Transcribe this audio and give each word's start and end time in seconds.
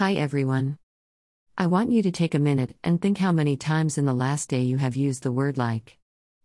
Hi 0.00 0.14
everyone. 0.14 0.78
I 1.58 1.66
want 1.66 1.92
you 1.92 2.02
to 2.04 2.10
take 2.10 2.34
a 2.34 2.38
minute 2.38 2.74
and 2.82 2.98
think 3.02 3.18
how 3.18 3.32
many 3.32 3.58
times 3.58 3.98
in 3.98 4.06
the 4.06 4.14
last 4.14 4.48
day 4.48 4.62
you 4.62 4.78
have 4.78 4.96
used 4.96 5.22
the 5.22 5.30
word 5.30 5.58
like. 5.58 5.98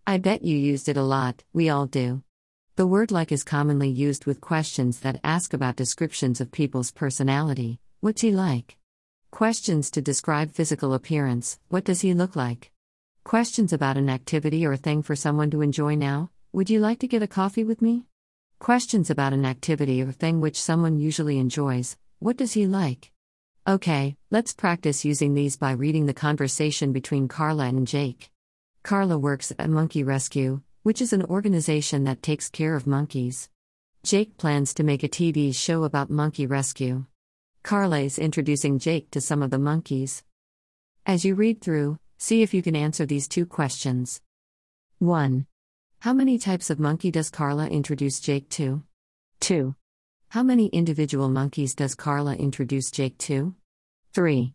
I 0.05 0.17
bet 0.17 0.43
you 0.43 0.57
used 0.57 0.89
it 0.89 0.97
a 0.97 1.01
lot, 1.01 1.41
we 1.53 1.69
all 1.69 1.85
do. 1.85 2.21
The 2.75 2.85
word 2.85 3.11
like 3.11 3.31
is 3.31 3.45
commonly 3.45 3.87
used 3.87 4.25
with 4.25 4.41
questions 4.41 4.99
that 4.99 5.21
ask 5.23 5.53
about 5.53 5.77
descriptions 5.77 6.41
of 6.41 6.51
people's 6.51 6.91
personality. 6.91 7.79
What's 8.01 8.23
he 8.23 8.31
like? 8.31 8.75
Questions 9.31 9.89
to 9.91 10.01
describe 10.01 10.51
physical 10.51 10.93
appearance. 10.93 11.57
What 11.69 11.85
does 11.85 12.01
he 12.01 12.13
look 12.13 12.35
like? 12.35 12.73
Questions 13.23 13.71
about 13.71 13.95
an 13.95 14.09
activity 14.09 14.65
or 14.65 14.75
thing 14.75 15.01
for 15.01 15.15
someone 15.15 15.49
to 15.51 15.61
enjoy 15.61 15.95
now. 15.95 16.29
Would 16.51 16.69
you 16.69 16.81
like 16.81 16.99
to 16.99 17.07
get 17.07 17.23
a 17.23 17.35
coffee 17.39 17.63
with 17.63 17.81
me? 17.81 18.03
Questions 18.59 19.09
about 19.09 19.31
an 19.31 19.45
activity 19.45 20.01
or 20.01 20.11
thing 20.11 20.41
which 20.41 20.61
someone 20.61 20.99
usually 20.99 21.39
enjoys. 21.39 21.95
What 22.19 22.35
does 22.35 22.51
he 22.51 22.67
like? 22.67 23.13
Okay, 23.67 24.15
let's 24.29 24.53
practice 24.53 25.03
using 25.03 25.33
these 25.33 25.57
by 25.57 25.71
reading 25.71 26.05
the 26.05 26.13
conversation 26.13 26.93
between 26.93 27.27
Carla 27.27 27.65
and 27.65 27.87
Jake. 27.87 28.29
Carla 28.83 29.17
works 29.17 29.51
at 29.57 29.71
Monkey 29.71 30.03
Rescue, 30.03 30.61
which 30.83 31.01
is 31.01 31.13
an 31.13 31.23
organization 31.23 32.03
that 32.03 32.21
takes 32.21 32.47
care 32.47 32.75
of 32.75 32.85
monkeys. 32.85 33.49
Jake 34.03 34.37
plans 34.37 34.75
to 34.75 34.83
make 34.83 35.01
a 35.01 35.09
TV 35.09 35.55
show 35.55 35.83
about 35.83 36.11
monkey 36.11 36.45
rescue. 36.45 37.05
Carla 37.63 38.01
is 38.01 38.19
introducing 38.19 38.77
Jake 38.77 39.09
to 39.09 39.19
some 39.19 39.41
of 39.41 39.49
the 39.49 39.57
monkeys. 39.57 40.23
As 41.07 41.25
you 41.25 41.33
read 41.33 41.59
through, 41.59 41.97
see 42.19 42.43
if 42.43 42.53
you 42.53 42.61
can 42.61 42.75
answer 42.75 43.07
these 43.07 43.27
two 43.27 43.47
questions. 43.47 44.21
1. 44.99 45.47
How 46.01 46.13
many 46.13 46.37
types 46.37 46.69
of 46.69 46.79
monkey 46.79 47.09
does 47.09 47.31
Carla 47.31 47.65
introduce 47.67 48.19
Jake 48.19 48.47
to? 48.49 48.83
2. 49.39 49.73
How 50.29 50.43
many 50.43 50.67
individual 50.67 51.29
monkeys 51.29 51.73
does 51.73 51.95
Carla 51.95 52.35
introduce 52.35 52.91
Jake 52.91 53.17
to? 53.19 53.55
3. 54.15 54.53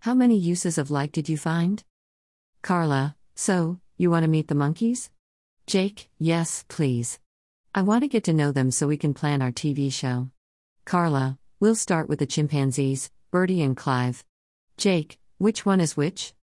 How 0.00 0.12
many 0.12 0.36
uses 0.36 0.76
of 0.76 0.90
like 0.90 1.12
did 1.12 1.30
you 1.30 1.38
find? 1.38 1.82
Carla, 2.60 3.16
so, 3.34 3.80
you 3.96 4.10
want 4.10 4.24
to 4.24 4.28
meet 4.28 4.48
the 4.48 4.54
monkeys? 4.54 5.08
Jake, 5.66 6.10
yes, 6.18 6.66
please. 6.68 7.18
I 7.74 7.80
want 7.80 8.02
to 8.02 8.08
get 8.08 8.24
to 8.24 8.34
know 8.34 8.52
them 8.52 8.70
so 8.70 8.86
we 8.86 8.98
can 8.98 9.14
plan 9.14 9.40
our 9.40 9.50
TV 9.50 9.90
show. 9.90 10.28
Carla, 10.84 11.38
we'll 11.58 11.74
start 11.74 12.10
with 12.10 12.18
the 12.18 12.26
chimpanzees, 12.26 13.10
Birdie 13.30 13.62
and 13.62 13.74
Clive. 13.74 14.26
Jake, 14.76 15.18
which 15.38 15.64
one 15.64 15.80
is 15.80 15.96
which? 15.96 16.34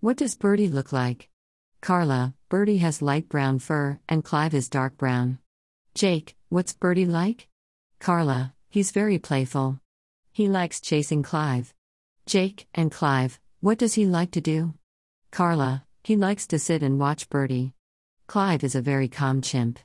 What 0.00 0.18
does 0.18 0.36
Birdie 0.36 0.68
look 0.68 0.92
like? 0.92 1.30
Carla, 1.80 2.34
Birdie 2.50 2.84
has 2.84 3.00
light 3.00 3.30
brown 3.30 3.60
fur, 3.60 3.98
and 4.10 4.22
Clive 4.22 4.52
is 4.52 4.68
dark 4.68 4.98
brown. 4.98 5.38
Jake, 5.94 6.36
what's 6.50 6.74
Birdie 6.74 7.06
like? 7.06 7.48
Carla, 7.98 8.52
he's 8.68 8.90
very 8.90 9.18
playful. 9.18 9.80
He 10.32 10.48
likes 10.48 10.82
chasing 10.82 11.22
Clive. 11.22 11.72
Jake, 12.26 12.66
and 12.74 12.92
Clive, 12.92 13.40
what 13.60 13.78
does 13.78 13.94
he 13.94 14.06
like 14.06 14.30
to 14.32 14.40
do? 14.40 14.74
Carla, 15.30 15.84
he 16.02 16.16
likes 16.16 16.46
to 16.48 16.58
sit 16.58 16.82
and 16.82 16.98
watch 16.98 17.28
Birdie. 17.28 17.74
Clive 18.26 18.64
is 18.64 18.74
a 18.74 18.80
very 18.80 19.08
calm 19.08 19.42
chimp. 19.42 19.78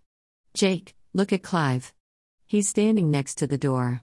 Jake, 0.54 0.96
look 1.14 1.34
at 1.34 1.44
Clive. 1.44 1.94
He's 2.46 2.70
standing 2.70 3.10
next 3.10 3.36
to 3.36 3.48
the 3.48 3.58
door. 3.58 4.02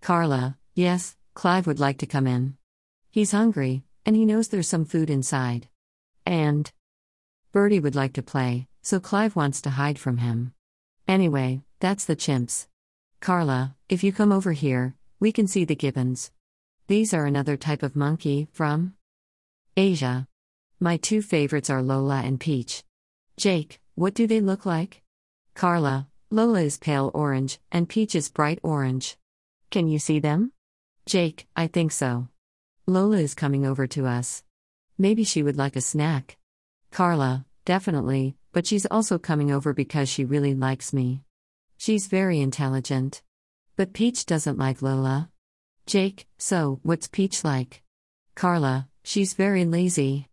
Carla, 0.00 0.56
yes, 0.74 1.16
Clive 1.34 1.66
would 1.66 1.80
like 1.80 1.98
to 1.98 2.06
come 2.06 2.26
in. 2.26 2.56
He's 3.10 3.32
hungry, 3.32 3.82
and 4.06 4.16
he 4.16 4.24
knows 4.24 4.48
there's 4.48 4.68
some 4.68 4.84
food 4.84 5.10
inside. 5.10 5.68
And 6.24 6.70
Birdie 7.52 7.80
would 7.80 7.96
like 7.96 8.12
to 8.14 8.22
play, 8.22 8.68
so 8.82 9.00
Clive 9.00 9.36
wants 9.36 9.60
to 9.62 9.70
hide 9.70 9.98
from 9.98 10.18
him. 10.18 10.54
Anyway, 11.08 11.62
that's 11.80 12.04
the 12.04 12.16
chimps. 12.16 12.68
Carla, 13.20 13.74
if 13.88 14.04
you 14.04 14.12
come 14.12 14.32
over 14.32 14.52
here, 14.52 14.94
we 15.18 15.32
can 15.32 15.46
see 15.46 15.64
the 15.64 15.74
gibbons. 15.74 16.30
These 16.90 17.14
are 17.14 17.24
another 17.24 17.56
type 17.56 17.84
of 17.84 17.94
monkey 17.94 18.48
from 18.50 18.94
Asia. 19.76 20.26
My 20.80 20.96
two 20.96 21.22
favorites 21.22 21.70
are 21.70 21.84
Lola 21.84 22.20
and 22.24 22.40
Peach. 22.40 22.82
Jake, 23.36 23.78
what 23.94 24.12
do 24.12 24.26
they 24.26 24.40
look 24.40 24.66
like? 24.66 25.00
Carla, 25.54 26.08
Lola 26.32 26.62
is 26.62 26.78
pale 26.78 27.12
orange, 27.14 27.60
and 27.70 27.88
Peach 27.88 28.16
is 28.16 28.28
bright 28.28 28.58
orange. 28.64 29.16
Can 29.70 29.86
you 29.86 30.00
see 30.00 30.18
them? 30.18 30.50
Jake, 31.06 31.46
I 31.54 31.68
think 31.68 31.92
so. 31.92 32.26
Lola 32.88 33.18
is 33.18 33.36
coming 33.36 33.64
over 33.64 33.86
to 33.86 34.08
us. 34.08 34.42
Maybe 34.98 35.22
she 35.22 35.44
would 35.44 35.56
like 35.56 35.76
a 35.76 35.80
snack. 35.80 36.38
Carla, 36.90 37.46
definitely, 37.64 38.34
but 38.50 38.66
she's 38.66 38.86
also 38.86 39.16
coming 39.16 39.52
over 39.52 39.72
because 39.72 40.08
she 40.08 40.24
really 40.24 40.56
likes 40.56 40.92
me. 40.92 41.22
She's 41.76 42.08
very 42.08 42.40
intelligent. 42.40 43.22
But 43.76 43.92
Peach 43.92 44.26
doesn't 44.26 44.58
like 44.58 44.82
Lola. 44.82 45.29
Jake, 45.90 46.28
so, 46.38 46.78
what's 46.84 47.08
Peach 47.08 47.42
like? 47.42 47.82
Carla, 48.36 48.86
she's 49.02 49.34
very 49.34 49.64
lazy. 49.64 50.28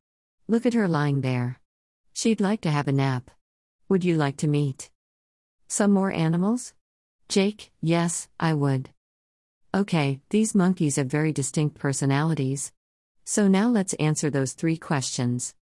Look 0.47 0.68
at 0.68 0.75
her 0.75 0.88
lying 0.88 1.22
there. 1.22 1.59
She'd 2.13 2.40
like 2.40 2.62
to 2.62 2.69
have 2.69 2.88
a 2.88 2.91
nap. 2.91 3.31
Would 3.90 4.06
you 4.06 4.17
like 4.17 4.38
to 4.38 4.47
meet 4.47 4.91
some 5.67 5.90
more 5.90 6.12
animals? 6.12 6.75
Jake, 7.28 7.72
yes, 7.81 8.28
I 8.40 8.53
would. 8.53 8.91
Okay, 9.73 10.19
these 10.29 10.53
monkeys 10.53 10.97
have 10.97 11.07
very 11.07 11.31
distinct 11.31 11.79
personalities. 11.79 12.72
So 13.25 13.47
now 13.47 13.67
let's 13.67 13.96
answer 13.96 14.29
those 14.29 14.53
three 14.53 14.78
questions. 14.78 15.56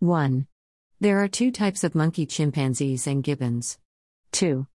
1. 0.00 0.46
There 1.00 1.24
are 1.24 1.28
two 1.28 1.50
types 1.50 1.82
of 1.82 1.94
monkey 1.94 2.26
chimpanzees 2.26 3.06
and 3.06 3.24
gibbons. 3.24 3.78
2. 4.32 4.66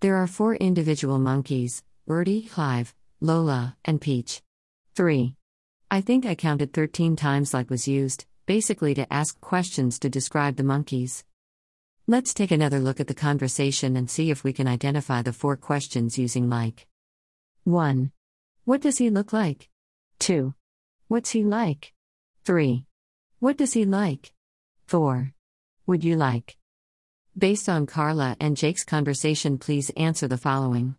There 0.00 0.16
are 0.16 0.26
four 0.26 0.56
individual 0.56 1.18
monkeys 1.18 1.82
Birdie, 2.06 2.42
Clive, 2.42 2.94
Lola, 3.24 3.74
and 3.86 4.02
Peach. 4.02 4.42
3. 4.96 5.34
I 5.90 6.02
think 6.02 6.26
I 6.26 6.34
counted 6.34 6.74
13 6.74 7.16
times 7.16 7.54
like 7.54 7.70
was 7.70 7.88
used, 7.88 8.26
basically 8.44 8.92
to 8.92 9.10
ask 9.10 9.40
questions 9.40 9.98
to 10.00 10.10
describe 10.10 10.56
the 10.56 10.62
monkeys. 10.62 11.24
Let's 12.06 12.34
take 12.34 12.50
another 12.50 12.78
look 12.80 13.00
at 13.00 13.06
the 13.06 13.14
conversation 13.14 13.96
and 13.96 14.10
see 14.10 14.30
if 14.30 14.44
we 14.44 14.52
can 14.52 14.68
identify 14.68 15.22
the 15.22 15.32
four 15.32 15.56
questions 15.56 16.18
using 16.18 16.50
like. 16.50 16.86
1. 17.64 18.12
What 18.66 18.82
does 18.82 18.98
he 18.98 19.08
look 19.08 19.32
like? 19.32 19.70
2. 20.18 20.52
What's 21.08 21.30
he 21.30 21.44
like? 21.44 21.94
3. 22.44 22.84
What 23.38 23.56
does 23.56 23.72
he 23.72 23.86
like? 23.86 24.34
4. 24.86 25.32
Would 25.86 26.04
you 26.04 26.16
like? 26.16 26.58
Based 27.38 27.70
on 27.70 27.86
Carla 27.86 28.36
and 28.38 28.54
Jake's 28.54 28.84
conversation, 28.84 29.56
please 29.56 29.88
answer 29.96 30.28
the 30.28 30.36
following 30.36 30.96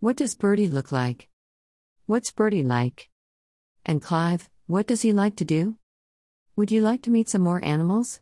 What 0.00 0.16
does 0.16 0.34
Birdie 0.34 0.68
look 0.68 0.92
like? 0.92 1.26
What's 2.08 2.30
Birdie 2.30 2.62
like? 2.62 3.10
And 3.84 4.00
Clive, 4.00 4.48
what 4.66 4.86
does 4.86 5.02
he 5.02 5.12
like 5.12 5.36
to 5.36 5.44
do? 5.44 5.76
Would 6.56 6.70
you 6.70 6.80
like 6.80 7.02
to 7.02 7.10
meet 7.10 7.28
some 7.28 7.42
more 7.42 7.62
animals? 7.62 8.20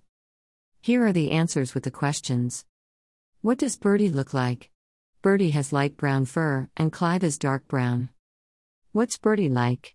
Here 0.80 1.06
are 1.06 1.12
the 1.12 1.30
answers 1.30 1.72
with 1.72 1.84
the 1.84 1.92
questions. 1.92 2.64
What 3.42 3.58
does 3.58 3.76
Birdie 3.76 4.08
look 4.08 4.34
like? 4.34 4.72
Birdie 5.22 5.50
has 5.50 5.72
light 5.72 5.97
brown 5.97 6.24
fur, 6.24 6.69
and 6.76 6.91
Clive 6.91 7.22
is 7.22 7.38
dark 7.38 7.69
brown. 7.69 8.08
What's 8.91 9.19
Birdie 9.19 9.48
like? 9.48 9.94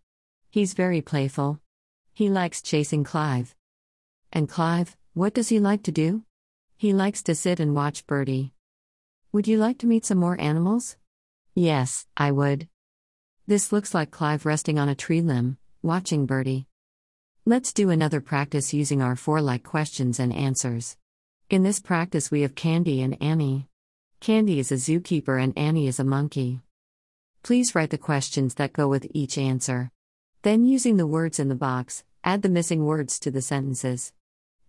He's 0.49 0.73
very 0.73 1.01
playful. 1.01 1.59
He 2.13 2.29
likes 2.29 2.61
chasing 2.61 3.03
Clive. 3.03 3.53
And 4.31 4.47
Clive, 4.47 4.95
what 5.13 5.33
does 5.33 5.49
he 5.49 5.59
like 5.59 5.83
to 5.83 5.91
do? 5.91 6.23
He 6.77 6.93
likes 6.93 7.21
to 7.23 7.35
sit 7.35 7.59
and 7.59 7.75
watch 7.75 8.07
Birdie. 8.07 8.53
Would 9.33 9.49
you 9.49 9.57
like 9.57 9.79
to 9.79 9.85
meet 9.85 10.05
some 10.05 10.17
more 10.17 10.39
animals? 10.39 10.95
Yes, 11.55 12.07
I 12.15 12.31
would. 12.31 12.69
This 13.47 13.71
looks 13.71 13.93
like 13.93 14.11
Clive 14.11 14.45
resting 14.45 14.77
on 14.77 14.87
a 14.87 14.95
tree 14.95 15.21
limb, 15.21 15.57
watching 15.81 16.27
Birdie. 16.27 16.67
Let's 17.43 17.73
do 17.73 17.89
another 17.89 18.21
practice 18.21 18.71
using 18.71 19.01
our 19.01 19.15
four 19.15 19.41
like 19.41 19.63
questions 19.63 20.19
and 20.19 20.31
answers. 20.31 20.95
In 21.49 21.63
this 21.63 21.79
practice, 21.79 22.29
we 22.29 22.41
have 22.41 22.53
Candy 22.53 23.01
and 23.01 23.21
Annie. 23.21 23.67
Candy 24.19 24.59
is 24.59 24.71
a 24.71 24.75
zookeeper 24.75 25.41
and 25.43 25.57
Annie 25.57 25.87
is 25.87 25.99
a 25.99 26.03
monkey. 26.03 26.61
Please 27.41 27.73
write 27.73 27.89
the 27.89 27.97
questions 27.97 28.53
that 28.55 28.73
go 28.73 28.87
with 28.87 29.07
each 29.11 29.39
answer. 29.39 29.89
Then, 30.43 30.65
using 30.65 30.97
the 30.97 31.07
words 31.07 31.39
in 31.39 31.49
the 31.49 31.55
box, 31.55 32.03
add 32.23 32.43
the 32.43 32.49
missing 32.49 32.85
words 32.85 33.19
to 33.19 33.31
the 33.31 33.41
sentences. 33.41 34.13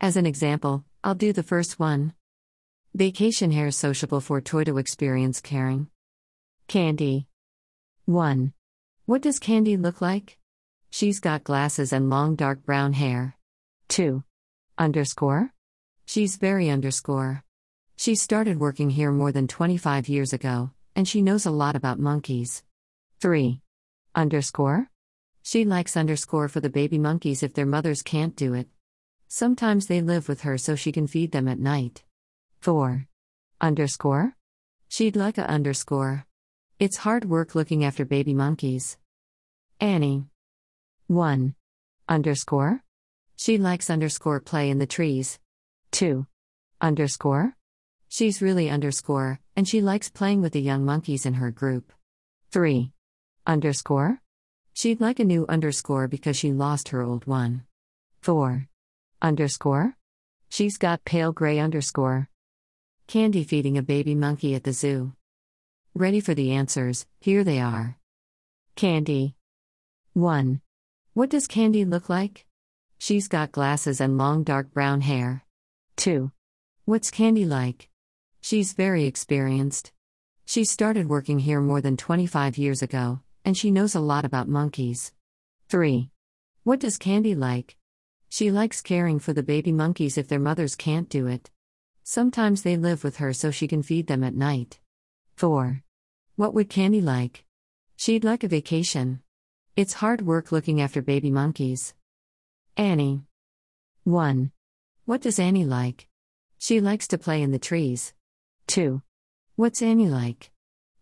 As 0.00 0.16
an 0.16 0.24
example, 0.24 0.84
I'll 1.04 1.14
do 1.14 1.34
the 1.34 1.42
first 1.42 1.78
one. 1.78 2.14
Vacation 2.94 3.52
hair 3.52 3.70
sociable 3.70 4.22
for 4.22 4.40
toy 4.40 4.64
to 4.64 4.78
experience 4.78 5.42
caring. 5.42 5.88
Candy. 6.68 7.26
1. 8.06 8.54
What 9.04 9.20
does 9.20 9.40
Candy 9.40 9.76
look 9.76 10.00
like? 10.00 10.38
She's 10.90 11.18
got 11.18 11.42
glasses 11.42 11.92
and 11.92 12.08
long 12.08 12.36
dark 12.36 12.64
brown 12.64 12.92
hair. 12.92 13.36
2. 13.88 14.22
Underscore? 14.78 15.52
She's 16.06 16.36
very 16.36 16.70
underscore. 16.70 17.42
She 17.96 18.14
started 18.14 18.60
working 18.60 18.90
here 18.90 19.10
more 19.10 19.32
than 19.32 19.48
25 19.48 20.08
years 20.08 20.32
ago, 20.32 20.70
and 20.94 21.08
she 21.08 21.20
knows 21.20 21.46
a 21.46 21.50
lot 21.50 21.74
about 21.74 21.98
monkeys. 21.98 22.62
3. 23.18 23.60
Underscore? 24.14 24.88
She 25.42 25.64
likes 25.64 25.96
underscore 25.96 26.46
for 26.46 26.60
the 26.60 26.70
baby 26.70 26.98
monkeys 26.98 27.42
if 27.42 27.54
their 27.54 27.66
mothers 27.66 28.02
can't 28.02 28.36
do 28.36 28.54
it. 28.54 28.68
Sometimes 29.26 29.88
they 29.88 30.00
live 30.00 30.28
with 30.28 30.42
her 30.42 30.56
so 30.56 30.76
she 30.76 30.92
can 30.92 31.08
feed 31.08 31.32
them 31.32 31.48
at 31.48 31.58
night. 31.58 32.04
4. 32.60 33.08
Underscore? 33.60 34.36
She'd 34.88 35.16
like 35.16 35.38
a 35.38 35.50
underscore. 35.50 36.24
It's 36.82 36.96
hard 36.96 37.26
work 37.26 37.54
looking 37.54 37.84
after 37.84 38.04
baby 38.04 38.34
monkeys. 38.34 38.98
Annie. 39.78 40.26
1. 41.06 41.54
Underscore? 42.08 42.82
She 43.36 43.56
likes 43.56 43.88
underscore 43.88 44.40
play 44.40 44.68
in 44.68 44.80
the 44.80 44.86
trees. 44.88 45.38
2. 45.92 46.26
Underscore? 46.80 47.54
She's 48.08 48.42
really 48.42 48.68
underscore, 48.68 49.38
and 49.54 49.68
she 49.68 49.80
likes 49.80 50.10
playing 50.10 50.42
with 50.42 50.54
the 50.54 50.60
young 50.60 50.84
monkeys 50.84 51.24
in 51.24 51.34
her 51.34 51.52
group. 51.52 51.92
3. 52.50 52.90
Underscore? 53.46 54.18
She'd 54.74 55.00
like 55.00 55.20
a 55.20 55.24
new 55.24 55.46
underscore 55.48 56.08
because 56.08 56.36
she 56.36 56.52
lost 56.52 56.88
her 56.88 57.00
old 57.00 57.28
one. 57.28 57.62
4. 58.22 58.66
Underscore? 59.22 59.94
She's 60.48 60.78
got 60.78 61.04
pale 61.04 61.30
gray 61.30 61.60
underscore. 61.60 62.28
Candy 63.06 63.44
feeding 63.44 63.78
a 63.78 63.82
baby 63.84 64.16
monkey 64.16 64.56
at 64.56 64.64
the 64.64 64.72
zoo. 64.72 65.12
Ready 65.94 66.20
for 66.20 66.32
the 66.32 66.52
answers, 66.52 67.04
here 67.20 67.44
they 67.44 67.60
are. 67.60 67.98
Candy. 68.76 69.36
1. 70.14 70.62
What 71.12 71.28
does 71.28 71.46
Candy 71.46 71.84
look 71.84 72.08
like? 72.08 72.46
She's 72.96 73.28
got 73.28 73.52
glasses 73.52 74.00
and 74.00 74.16
long 74.16 74.42
dark 74.42 74.72
brown 74.72 75.02
hair. 75.02 75.44
2. 75.96 76.32
What's 76.86 77.10
Candy 77.10 77.44
like? 77.44 77.90
She's 78.40 78.72
very 78.72 79.04
experienced. 79.04 79.92
She 80.46 80.64
started 80.64 81.10
working 81.10 81.40
here 81.40 81.60
more 81.60 81.82
than 81.82 81.98
25 81.98 82.56
years 82.56 82.80
ago, 82.80 83.20
and 83.44 83.54
she 83.54 83.70
knows 83.70 83.94
a 83.94 84.00
lot 84.00 84.24
about 84.24 84.48
monkeys. 84.48 85.12
3. 85.68 86.08
What 86.64 86.80
does 86.80 86.96
Candy 86.96 87.34
like? 87.34 87.76
She 88.30 88.50
likes 88.50 88.80
caring 88.80 89.18
for 89.18 89.34
the 89.34 89.42
baby 89.42 89.72
monkeys 89.72 90.16
if 90.16 90.26
their 90.26 90.40
mothers 90.40 90.74
can't 90.74 91.10
do 91.10 91.26
it. 91.26 91.50
Sometimes 92.02 92.62
they 92.62 92.78
live 92.78 93.04
with 93.04 93.18
her 93.18 93.34
so 93.34 93.50
she 93.50 93.68
can 93.68 93.82
feed 93.82 94.06
them 94.06 94.24
at 94.24 94.34
night. 94.34 94.78
4. 95.42 95.82
What 96.36 96.54
would 96.54 96.70
Candy 96.70 97.00
like? 97.00 97.44
She'd 97.96 98.22
like 98.22 98.44
a 98.44 98.48
vacation. 98.48 99.22
It's 99.74 99.94
hard 99.94 100.22
work 100.22 100.52
looking 100.52 100.80
after 100.80 101.02
baby 101.02 101.32
monkeys. 101.32 101.94
Annie. 102.76 103.24
1. 104.04 104.52
What 105.04 105.20
does 105.20 105.40
Annie 105.40 105.64
like? 105.64 106.06
She 106.60 106.80
likes 106.80 107.08
to 107.08 107.18
play 107.18 107.42
in 107.42 107.50
the 107.50 107.58
trees. 107.58 108.14
2. 108.68 109.02
What's 109.56 109.82
Annie 109.82 110.08
like? 110.08 110.52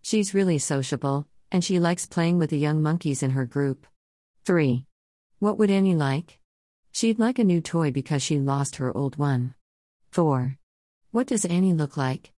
She's 0.00 0.32
really 0.32 0.58
sociable, 0.58 1.26
and 1.52 1.62
she 1.62 1.78
likes 1.78 2.06
playing 2.06 2.38
with 2.38 2.48
the 2.48 2.58
young 2.58 2.82
monkeys 2.82 3.22
in 3.22 3.32
her 3.32 3.44
group. 3.44 3.86
3. 4.46 4.86
What 5.38 5.58
would 5.58 5.70
Annie 5.70 5.94
like? 5.94 6.40
She'd 6.92 7.18
like 7.18 7.38
a 7.38 7.44
new 7.44 7.60
toy 7.60 7.90
because 7.90 8.22
she 8.22 8.38
lost 8.38 8.76
her 8.76 8.96
old 8.96 9.18
one. 9.18 9.52
4. 10.12 10.56
What 11.10 11.26
does 11.26 11.44
Annie 11.44 11.74
look 11.74 11.98
like? 11.98 12.32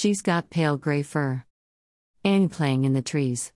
She's 0.00 0.22
got 0.22 0.48
pale 0.48 0.78
gray 0.78 1.02
fur. 1.02 1.44
Annie 2.24 2.48
playing 2.48 2.86
in 2.86 2.94
the 2.94 3.02
trees. 3.02 3.52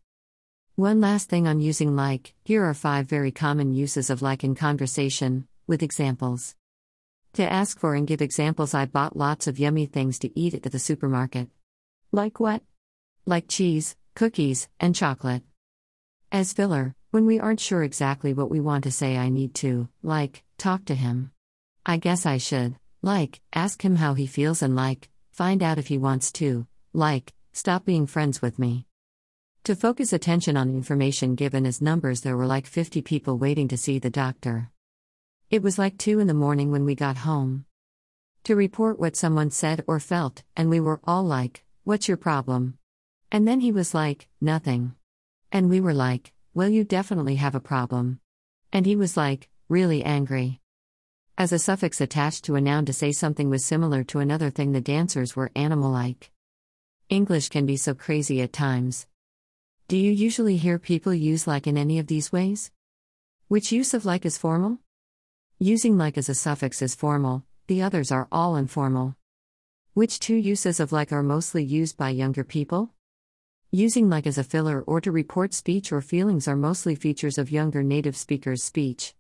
One 0.76 1.00
last 1.00 1.31
thing 1.31 1.49
on 1.49 1.62
using 1.62 1.96
like 1.96 2.35
here 2.44 2.64
are 2.64 2.75
five 2.75 3.06
very 3.06 3.32
common 3.32 3.73
uses 3.73 4.11
of 4.11 4.20
like 4.20 4.44
in 4.44 4.55
conversation, 4.55 5.49
with 5.67 5.82
examples. 5.82 6.55
To 7.32 7.50
ask 7.50 7.79
for 7.79 7.94
and 7.94 8.06
give 8.06 8.20
examples, 8.20 8.75
I 8.75 8.85
bought 8.85 9.17
lots 9.17 9.46
of 9.46 9.58
yummy 9.58 9.87
things 9.87 10.19
to 10.19 10.38
eat 10.38 10.52
at 10.52 10.70
the 10.70 10.79
supermarket. 10.79 11.49
Like 12.12 12.38
what? 12.38 12.62
Like 13.25 13.49
cheese, 13.49 13.96
cookies, 14.14 14.69
and 14.79 14.94
chocolate. 14.94 15.44
As 16.31 16.52
filler, 16.52 16.94
when 17.11 17.25
we 17.25 17.41
aren't 17.41 17.61
sure 17.61 17.82
exactly 17.82 18.35
what 18.35 18.50
we 18.50 18.61
want 18.61 18.85
to 18.85 18.93
say, 18.93 19.17
I 19.17 19.31
need 19.31 19.55
to, 19.64 19.88
like, 20.02 20.44
talk 20.58 20.85
to 20.85 20.94
him. 20.94 21.31
I 21.87 21.96
guess 21.96 22.26
I 22.26 22.37
should, 22.37 22.76
like, 23.00 23.41
ask 23.55 23.82
him 23.82 23.96
how 23.96 24.12
he 24.12 24.26
feels 24.26 24.61
and, 24.61 24.76
like, 24.76 25.08
find 25.35 25.65
out 25.65 25.79
if 25.79 25.89
he 25.89 25.99
wants 25.99 26.31
to, 26.31 26.65
like, 26.93 27.35
stop 27.53 27.85
being 27.85 28.07
friends 28.07 28.41
with 28.41 28.57
me. 28.57 28.87
To 29.65 29.75
focus 29.75 30.13
attention 30.13 30.57
on 30.57 30.71
information 30.71 31.35
given 31.35 31.67
as 31.67 31.83
numbers, 31.83 32.21
there 32.21 32.37
were 32.37 32.47
like 32.47 32.67
50 32.67 33.03
people 33.03 33.37
waiting 33.37 33.67
to 33.69 33.77
see 33.77 33.99
the 33.99 34.11
doctor. 34.11 34.71
It 35.51 35.61
was 35.61 35.77
like 35.77 35.99
2 35.99 36.21
in 36.21 36.29
the 36.29 36.35
morning 36.35 36.71
when 36.71 36.85
we 36.85 36.95
got 36.95 37.17
home. 37.17 37.65
To 38.45 38.55
report 38.55 39.01
what 39.01 39.17
someone 39.17 39.51
said 39.51 39.83
or 39.89 39.99
felt, 39.99 40.45
and 40.57 40.71
we 40.71 40.79
were 40.79 41.01
all 41.03 41.25
like, 41.25 41.65
What's 41.83 42.07
your 42.07 42.17
problem? 42.17 42.79
And 43.33 43.49
then 43.49 43.59
he 43.59 43.73
was 43.73 43.93
like, 43.93 44.29
Nothing. 44.41 44.95
And 45.51 45.69
we 45.69 45.81
were 45.81 45.95
like, 45.95 46.33
Well, 46.55 46.69
you 46.69 46.85
definitely 46.85 47.37
have 47.37 47.57
a 47.57 47.61
problem. 47.61 48.21
And 48.73 48.87
he 48.87 48.95
was 48.95 49.17
like, 49.17 49.49
Really 49.69 50.05
angry. 50.05 50.61
As 51.37 51.53
a 51.53 51.59
suffix 51.59 52.01
attached 52.01 52.45
to 52.45 52.55
a 52.55 52.61
noun 52.61 52.85
to 52.87 52.93
say 52.93 53.11
something 53.11 53.51
was 53.51 53.65
similar 53.65 54.05
to 54.05 54.21
another 54.21 54.51
thing, 54.51 54.71
the 54.71 54.81
dancers 54.81 55.35
were 55.35 55.51
animal 55.57 55.91
like. 55.91 56.31
English 57.09 57.49
can 57.49 57.67
be 57.67 57.77
so 57.77 57.93
crazy 57.93 58.41
at 58.41 58.53
times. 58.53 59.09
Do 59.89 59.97
you 59.97 60.13
usually 60.13 60.57
hear 60.57 60.79
people 60.79 61.13
use 61.13 61.49
like 61.49 61.67
in 61.67 61.77
any 61.77 61.99
of 61.99 62.07
these 62.07 62.31
ways? 62.31 62.71
Which 63.49 63.73
use 63.73 63.95
of 63.95 64.05
like 64.05 64.25
is 64.25 64.39
formal? 64.39 64.79
Using 65.59 65.99
like 65.99 66.17
as 66.17 66.29
a 66.29 66.37
suffix 66.37 66.81
is 66.81 66.95
formal, 66.95 67.43
the 67.67 67.83
others 67.83 68.13
are 68.13 68.29
all 68.31 68.55
informal. 68.55 69.17
Which 69.93 70.21
two 70.21 70.37
uses 70.37 70.79
of 70.79 70.93
like 70.93 71.13
are 71.13 71.23
mostly 71.25 71.65
used 71.65 71.97
by 71.97 72.11
younger 72.11 72.45
people? 72.45 72.91
Using 73.73 74.09
like 74.09 74.29
as 74.29 74.39
a 74.39 74.45
filler 74.45 74.83
or 74.83 75.01
to 75.01 75.11
report 75.11 75.53
speech 75.53 75.91
or 75.91 76.01
feelings 76.01 76.47
are 76.47 76.55
mostly 76.55 76.95
features 76.95 77.39
of 77.39 77.51
younger 77.51 77.83
native 77.83 78.17
speakers' 78.17 78.63
speech. 78.63 79.17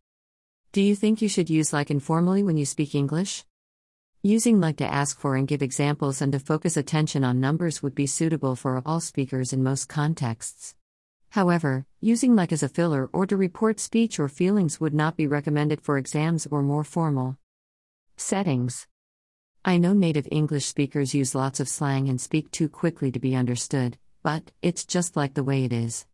Do 0.74 0.82
you 0.82 0.96
think 0.96 1.22
you 1.22 1.28
should 1.28 1.50
use 1.50 1.72
like 1.72 1.88
informally 1.88 2.42
when 2.42 2.56
you 2.56 2.66
speak 2.66 2.96
English? 2.96 3.44
Using 4.24 4.58
like 4.58 4.78
to 4.78 4.84
ask 4.84 5.16
for 5.16 5.36
and 5.36 5.46
give 5.46 5.62
examples 5.62 6.20
and 6.20 6.32
to 6.32 6.40
focus 6.40 6.76
attention 6.76 7.22
on 7.22 7.38
numbers 7.38 7.80
would 7.80 7.94
be 7.94 8.08
suitable 8.08 8.56
for 8.56 8.82
all 8.84 8.98
speakers 8.98 9.52
in 9.52 9.62
most 9.62 9.88
contexts. 9.88 10.74
However, 11.30 11.86
using 12.00 12.34
like 12.34 12.50
as 12.50 12.64
a 12.64 12.68
filler 12.68 13.08
or 13.12 13.24
to 13.24 13.36
report 13.36 13.78
speech 13.78 14.18
or 14.18 14.28
feelings 14.28 14.80
would 14.80 14.94
not 14.94 15.16
be 15.16 15.28
recommended 15.28 15.80
for 15.80 15.96
exams 15.96 16.44
or 16.50 16.60
more 16.60 16.82
formal 16.82 17.38
settings. 18.16 18.88
I 19.64 19.78
know 19.78 19.92
native 19.92 20.26
English 20.32 20.64
speakers 20.64 21.14
use 21.14 21.36
lots 21.36 21.60
of 21.60 21.68
slang 21.68 22.08
and 22.08 22.20
speak 22.20 22.50
too 22.50 22.68
quickly 22.68 23.12
to 23.12 23.20
be 23.20 23.36
understood, 23.36 23.96
but 24.24 24.50
it's 24.60 24.84
just 24.84 25.16
like 25.16 25.34
the 25.34 25.44
way 25.44 25.62
it 25.62 25.72
is. 25.72 26.04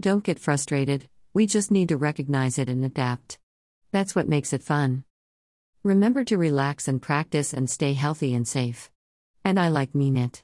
Don't 0.00 0.24
get 0.24 0.40
frustrated, 0.40 1.08
we 1.32 1.46
just 1.46 1.70
need 1.70 1.90
to 1.90 1.96
recognize 1.96 2.58
it 2.58 2.68
and 2.68 2.84
adapt. 2.84 3.38
That's 3.92 4.14
what 4.14 4.28
makes 4.28 4.52
it 4.52 4.62
fun. 4.62 5.04
Remember 5.82 6.22
to 6.24 6.38
relax 6.38 6.86
and 6.86 7.02
practice 7.02 7.52
and 7.52 7.68
stay 7.68 7.94
healthy 7.94 8.34
and 8.34 8.46
safe. 8.46 8.90
And 9.44 9.58
I 9.58 9.68
like 9.68 9.94
mean 9.94 10.16
it. 10.16 10.42